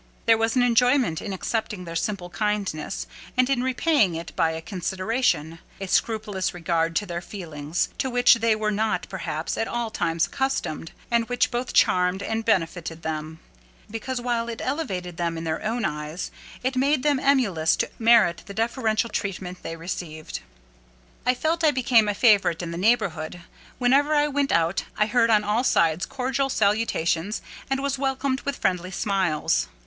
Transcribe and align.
There 0.25 0.35
was 0.35 0.55
an 0.55 0.63
enjoyment 0.63 1.21
in 1.21 1.31
accepting 1.31 1.85
their 1.85 1.95
simple 1.95 2.31
kindness, 2.31 3.05
and 3.37 3.47
in 3.51 3.61
repaying 3.61 4.15
it 4.15 4.35
by 4.35 4.49
a 4.53 4.59
consideration—a 4.59 5.87
scrupulous 5.87 6.55
regard 6.55 6.95
to 6.95 7.05
their 7.05 7.21
feelings—to 7.21 8.09
which 8.09 8.33
they 8.39 8.55
were 8.55 8.71
not, 8.71 9.05
perhaps, 9.09 9.59
at 9.59 9.67
all 9.67 9.91
times 9.91 10.25
accustomed, 10.25 10.91
and 11.11 11.29
which 11.29 11.51
both 11.51 11.71
charmed 11.73 12.23
and 12.23 12.45
benefited 12.45 13.03
them; 13.03 13.41
because, 13.91 14.19
while 14.19 14.49
it 14.49 14.59
elevated 14.59 15.17
them 15.17 15.37
in 15.37 15.43
their 15.43 15.63
own 15.63 15.85
eyes, 15.85 16.31
it 16.63 16.75
made 16.75 17.03
them 17.03 17.19
emulous 17.19 17.75
to 17.75 17.87
merit 17.99 18.41
the 18.47 18.55
deferential 18.55 19.07
treatment 19.11 19.61
they 19.61 19.75
received. 19.75 20.39
I 21.27 21.35
felt 21.35 21.63
I 21.63 21.69
became 21.69 22.09
a 22.09 22.15
favourite 22.15 22.63
in 22.63 22.71
the 22.71 22.77
neighbourhood. 22.79 23.41
Whenever 23.77 24.15
I 24.15 24.27
went 24.29 24.51
out, 24.51 24.83
I 24.97 25.05
heard 25.05 25.29
on 25.29 25.43
all 25.43 25.63
sides 25.63 26.07
cordial 26.07 26.49
salutations, 26.49 27.43
and 27.69 27.83
was 27.83 27.99
welcomed 27.99 28.41
with 28.41 28.57
friendly 28.57 28.89
smiles. 28.89 29.67